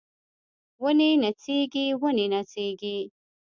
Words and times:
ونې 0.83 1.09
نڅیږي 1.21 1.85
ونې 2.01 2.25
نڅیږي 2.33 2.97